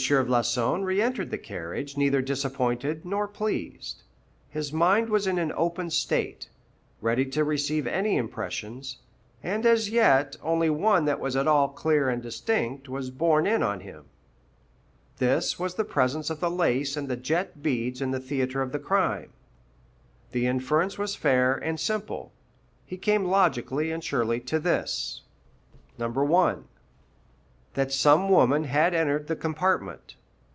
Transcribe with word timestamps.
Floçon 0.00 0.82
reëntered 0.82 1.28
the 1.28 1.36
carriage 1.36 1.98
neither 1.98 2.22
disappointed 2.22 3.04
nor 3.04 3.28
pleased; 3.28 4.02
his 4.48 4.72
mind 4.72 5.10
was 5.10 5.26
in 5.26 5.38
an 5.38 5.52
open 5.54 5.90
state, 5.90 6.48
ready 7.02 7.26
to 7.26 7.44
receive 7.44 7.86
any 7.86 8.16
impressions, 8.16 8.96
and 9.42 9.66
as 9.66 9.90
yet 9.90 10.36
only 10.42 10.70
one 10.70 11.04
that 11.04 11.20
was 11.20 11.36
at 11.36 11.46
all 11.46 11.68
clear 11.68 12.08
and 12.08 12.22
distinct 12.22 12.88
was 12.88 13.10
borne 13.10 13.46
in 13.46 13.62
on 13.62 13.80
him. 13.80 14.06
This 15.18 15.58
was 15.58 15.74
the 15.74 15.84
presence 15.84 16.30
of 16.30 16.40
the 16.40 16.50
lace 16.50 16.96
and 16.96 17.06
the 17.06 17.16
jet 17.18 17.62
beads 17.62 18.00
in 18.00 18.10
the 18.10 18.20
theatre 18.20 18.62
of 18.62 18.72
the 18.72 18.78
crime. 18.78 19.34
The 20.32 20.46
inference 20.46 20.96
was 20.96 21.14
fair 21.14 21.56
and 21.56 21.78
simple. 21.78 22.32
He 22.86 22.96
came 22.96 23.26
logically 23.26 23.92
and 23.92 24.02
surely 24.02 24.40
to 24.40 24.58
this: 24.58 25.20
1. 25.98 26.64
That 27.74 27.92
some 27.92 28.28
woman 28.30 28.64
had 28.64 28.94
entered 28.94 29.28
the 29.28 29.36
compartment. 29.36 30.16